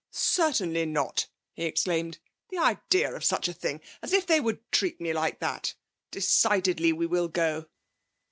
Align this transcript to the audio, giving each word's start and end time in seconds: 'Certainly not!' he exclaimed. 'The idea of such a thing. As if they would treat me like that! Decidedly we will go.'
'Certainly 0.09 0.87
not!' 0.87 1.27
he 1.53 1.63
exclaimed. 1.65 2.17
'The 2.49 2.57
idea 2.57 3.13
of 3.13 3.23
such 3.23 3.47
a 3.47 3.53
thing. 3.53 3.79
As 4.01 4.13
if 4.13 4.25
they 4.25 4.39
would 4.41 4.71
treat 4.71 4.99
me 4.99 5.13
like 5.13 5.39
that! 5.41 5.75
Decidedly 6.09 6.91
we 6.91 7.05
will 7.05 7.27
go.' 7.27 7.67